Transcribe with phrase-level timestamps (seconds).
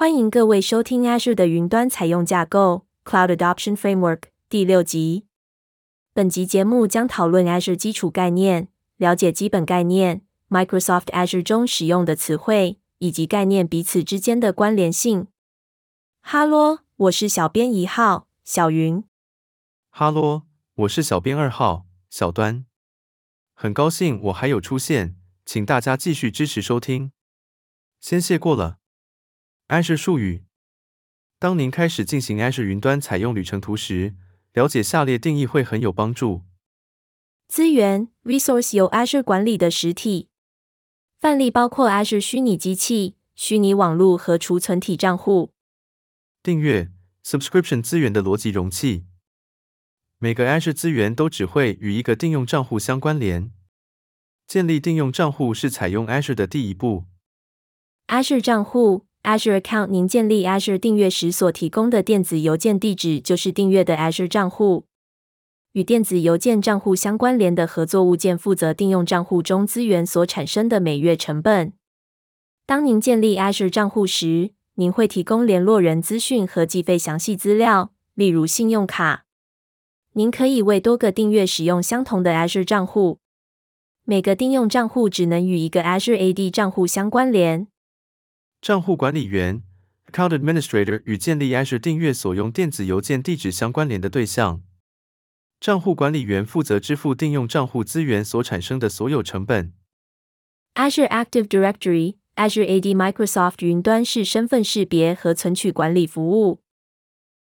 [0.00, 5.26] 欢迎各位收听 Azure 的云端采用架构 Cloud Adoption Framework 第六集。
[6.14, 15.26] 本集节目将讨论 Azure 基础概念，了解基本概念、Microsoft Azure 中使用的词汇以及概念彼此之间的关联性。
[16.22, 19.04] 哈喽，我是小编一号小云。
[19.90, 20.44] 哈喽，
[20.76, 22.64] 我是小编二号小端。
[23.52, 27.12] 很高兴我还有出现，请大家继续支持收听。
[28.00, 28.78] 先谢过了。
[29.70, 30.42] Azure 术语：
[31.38, 34.16] 当您开始进行 Azure 云端采用旅程图时，
[34.52, 36.42] 了解下列定义会很有帮助。
[37.46, 40.28] 资源 （Resource） 由 Azure 管理的实体，
[41.20, 45.52] 范例包括 Azure 虚拟机器、虚拟网络和储存体账户。
[46.42, 46.90] 订阅
[47.24, 49.04] （Subscription） 资源的逻辑容器，
[50.18, 53.52] 每个 Azure 资源都只会与一个订用账户相关联。
[54.48, 57.04] 建立订用账户是采用 Azure 的第一步。
[58.08, 59.06] Azure 账户。
[59.22, 64.86] Azure Account，您建立 Azure 订阅时所提供的电子邮件地址就是订阅的 Azure 账户。
[65.72, 71.74] 与电子邮件账户相关联的合作物件负责订用账户中资源所产生的每月成本。
[72.64, 79.26] 当您建立 Azure 账户时，您会提供联络人资讯和计费详细资料，例如信用卡。
[80.14, 83.18] 您可以为多个订阅使用相同的 Azure 账户。
[84.04, 87.68] 每个订用账户只能与一个 Azure AD 账户相关联。
[88.60, 89.62] 账户管理员
[90.12, 94.62] （Account Administrator） 与建立 Azure 订阅所用电子邮件地址相关联的对象。
[95.58, 99.72] 账户管理员负责支付订用账户资源所产生的所有成本。
[100.74, 106.60] Azure Active Directory Azure AD Microsoft 云端式身份识别和存取管理服务。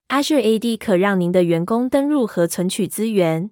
[0.07, 3.51] Azure AD 可让您的员工登入和存取资源。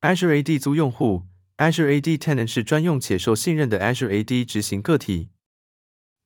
[0.00, 1.24] Azure AD 租用户
[1.58, 5.28] Azure AD Tenant 是专用且受信任的 Azure AD 执行个体。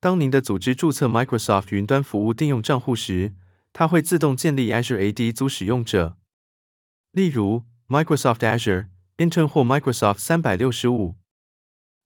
[0.05, 3.33] 当您的组织注册 Microsoft 云端服务订用账户时，
[3.73, 6.15] 它会自动建立 Azure AD 租使用者，
[7.11, 8.85] 例如 Microsoft Azure
[9.17, 11.15] Intern 或 Microsoft 三百六十五。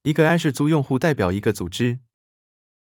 [0.03, 1.99] 一个 Azure 租用户代表一个组织。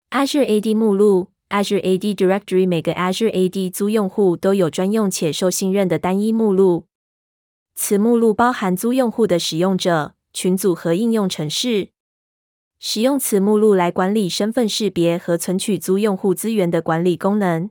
[0.09, 6.87] Azure AD 目录 Azure AD Directory 每个 Azure AD 租用户都有专用且受信任的单一目录，
[7.75, 11.89] 此目录包含租用户的使用者、群组和应用程式。
[12.85, 17.69] 使用此目录来管理身份识别和存取租用户资源的管理功能。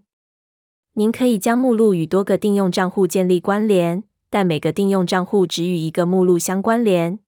[0.95, 7.19] 您可以将目录与多个定用账户建立关联，但每个定用账户只与一个目录相关联。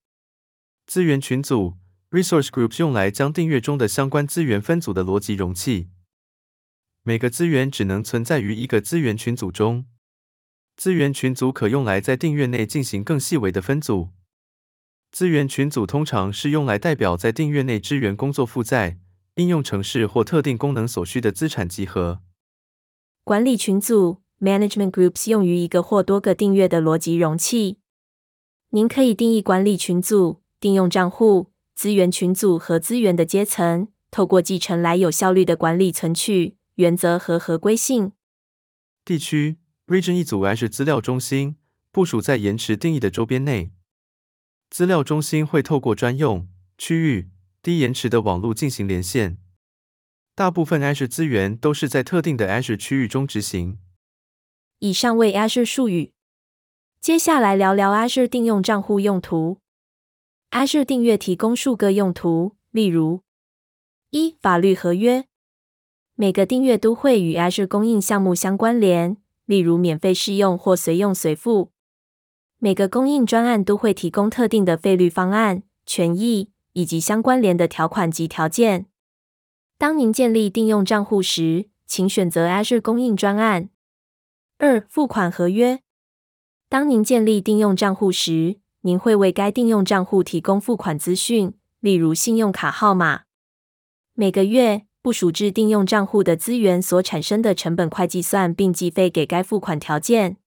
[0.87, 1.75] 资源群组
[2.11, 5.91] （Resource Groups） 用来将订阅中的相关资源分组的逻辑容器。
[7.03, 9.85] 每个资源只能存在于一个资源群组中。
[10.75, 14.09] 资源群组可用来在订阅内进行更细微的分组。
[15.15, 18.99] 资源群组通常是用来代表在订阅内支援工作负载、
[19.37, 22.21] 应用程式或特定功能所需的资产集合。
[23.23, 27.79] 管理群组 （Management Groups） 用于一个或多个订阅的逻辑容器。
[28.71, 38.11] 您可以定义管理群组、订用账户、资源群组和资源的阶层，透过继承来有效率的管理存取原则和合规性。
[39.05, 41.55] 地区 （Region） 一组 Azure 资料中心
[41.93, 43.71] 部署在延迟定义的周边内。
[44.71, 47.31] 资料中心会透过专用区域
[47.63, 49.39] 低延迟的网络进行连线。
[50.35, 53.79] 大部分 Azure 资源都是在特定的 Azure 区域中执行。
[54.81, 56.13] 以上为 Azure 术语。
[57.01, 59.59] 接下来聊聊 Azure 定用账户用途。
[60.51, 63.23] Azure 订阅提供数个用途，例如：
[64.11, 65.27] 一、法律合约。
[66.15, 71.74] 每个订阅都会与 Azure 供应项目相关联，例如免费试用或随用随付。
[72.65, 78.87] 每个供应专案都会提供特定的费率方案、权益以及相关联的条款及条件。
[79.77, 83.69] 当您建立定用账户时，请选择 Azure 供应专案。
[84.57, 85.81] 二、付款合约。
[86.71, 93.25] 当您建立定用账户时，您会为该定用账户提供付款资讯，例如信用卡号码。
[94.15, 100.39] 每个月部署至定用账户的资源所产生的成本快计算，并计费给该付款条件。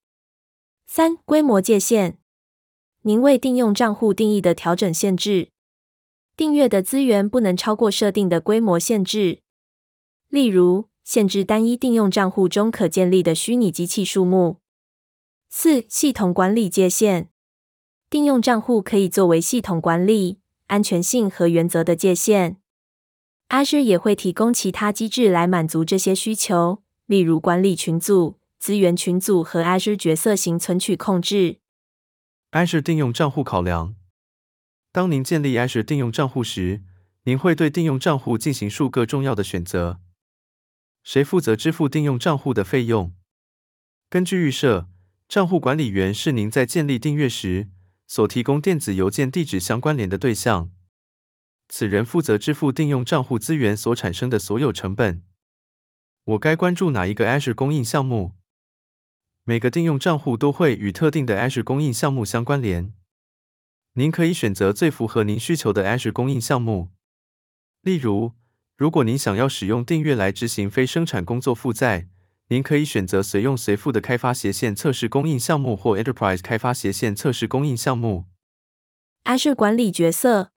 [0.89, 2.18] 三、规模界限。
[3.01, 5.50] 您为订用账户定义的调整限制，
[6.38, 9.42] 订阅的资源不能超过设定的规模限制。
[10.30, 14.62] 例如，限制单一订用账户中可建立的虚拟机器数目。
[15.50, 17.30] 四、系统管理界限。
[18.10, 22.57] 订用账户可以作为系统管理、安全性和原则的界限。
[23.50, 28.36] Azure 也会提供其他机制来满足这些需求，例如管理群组。
[28.68, 31.62] 资源群组和 Azure 角色型存取控制。
[32.52, 33.96] Azure 定用账户考量。
[34.92, 36.84] 当您建立 Azure 定用账户时，
[37.24, 40.02] 您会对定用账户进行数个重要的选择。
[41.02, 43.14] 谁负责支付定用账户的费用？
[44.10, 44.90] 根据预设，
[45.30, 47.70] 账户管理员是您在建立订阅时
[48.06, 50.70] 所提供电子邮件地址相关联的对象。
[51.70, 55.24] 此人负责支付定用账户资源所产生的所有成本。
[56.25, 58.34] 我该关注哪一个 Azure 供应项目？
[59.50, 62.92] 每个订用账户都会与特定的 Azure 供应项目相关联。
[63.94, 66.90] 您可以选择最符合您需求的 Azure 供应项目。
[67.82, 68.34] 例如，
[68.76, 72.10] 如果您想要使用订阅来执行非生产工作负载，
[72.50, 78.26] 您可以选择随用随付的开发斜线测试供应项目或 Enterprise 开发斜线测试供应项目。
[79.24, 80.52] Azure 管理角色。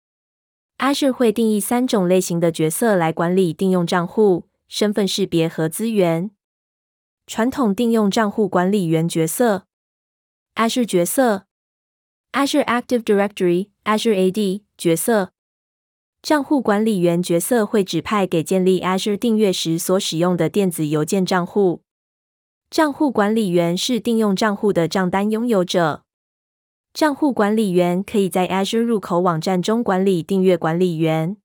[0.78, 6.32] Azure 会定义三种类型的角色来管理订用账户、身份识别和资源。
[7.28, 9.66] 传统定用账户管理员角色
[10.56, 11.46] ，Azure 角色
[12.32, 15.34] ，Azure Active Directory（Azure AD） 角色。
[16.22, 21.82] 账户管理员角色会指派给建立 Azure 订阅时所使用的电子邮件账户。
[22.70, 26.04] 账户管理员是定用账户的账单拥有者。
[26.94, 31.36] 账户管理员可以在 Azure 入口网站中管理订阅管理员。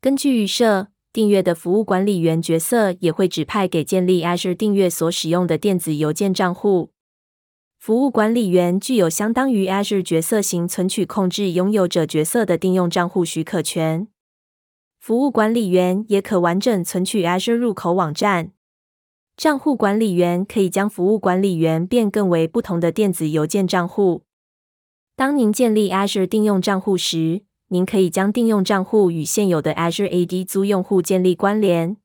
[0.00, 6.90] 根据预设，订阅的服务管理员角色也会指派给建立 Azure 订阅所使用的电子邮件账户。
[7.78, 14.08] 服务管理员具有相当于 Azure 角色型存取控制拥有者角色的订用账户许可权。
[15.00, 18.52] 服务管理员也可完整存取 Azure 入口网站。
[19.38, 24.24] 账户管理员可以将服务管理员变更为不同的电子邮件账户。
[25.16, 31.96] 当您建立 Azure 订用账户时，您可以将订用账户与现有的 Azure AD 租用户建立关联。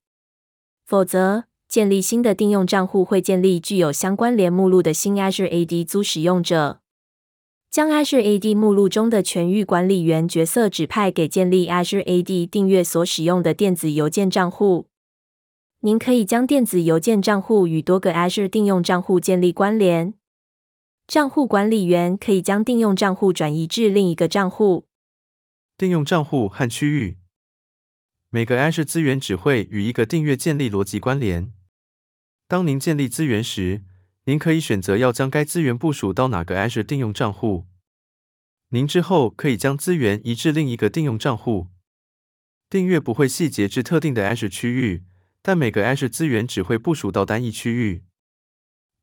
[0.84, 6.80] 否则，建立新的订用账户会建立具有相关联目录的新 Azure AD 租使用者。
[7.70, 14.88] 将 Azure AD 目录中的全域管理员角色指派给建立 Azure AD 订阅所使用的电子邮件账户。
[15.82, 20.16] 您可以将电子邮件账户与多个 Azure 订用账户建立关联。
[21.08, 24.86] 账户管理员可以将订用账户转移至另一个账户。
[25.82, 27.18] 订用账户和区域，
[28.30, 31.52] 每个 Azure 资源只会与一个订阅建立逻辑关联。
[32.48, 33.84] 当您建立资源时，
[34.26, 37.66] 您可以选择要将该资源部署到哪个 Azure 订用账户。
[38.70, 41.70] 您之后可以将资源移至另一个订用账户。
[42.70, 45.06] 订阅不会细节至特定的 Azure 区域，
[45.42, 48.04] 但每个 Azure 资源只会部署到单一区域。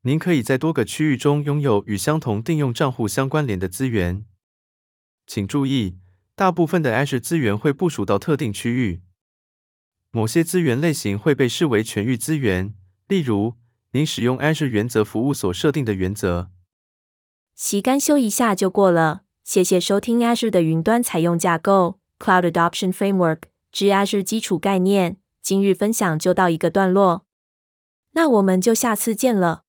[0.03, 4.25] 您可以在多个区域中拥有与相同订用账户相关联的资源。
[5.27, 5.97] 请注意，
[6.39, 9.01] 大部分的 Azure 资源会部署到特定区域。
[10.09, 12.73] 某些资源类型会被视为全域资源，
[13.09, 13.55] 例如
[13.91, 16.49] 您使用 Azure 原则服务所设定的原则。
[17.55, 19.23] 习干修一下就过了。
[19.43, 25.17] 谢谢收听 Azure 的云端采用架构 Cloud Adoption Framework 之 Azure 基础概念。
[25.41, 27.25] 今日分享就到一个段落，
[28.11, 29.63] 那我们就下次见了。